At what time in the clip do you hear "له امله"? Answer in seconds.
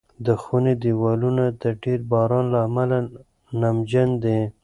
2.53-2.97